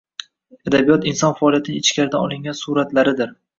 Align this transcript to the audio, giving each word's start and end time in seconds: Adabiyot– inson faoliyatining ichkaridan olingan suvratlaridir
Adabiyot– 0.71 1.05
inson 1.11 1.35
faoliyatining 1.43 1.85
ichkaridan 1.87 2.27
olingan 2.29 2.61
suvratlaridir 2.65 3.41